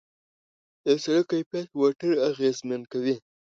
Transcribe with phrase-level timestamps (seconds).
[0.83, 3.15] د سړک کیفیت موټر اغېزمن کوي.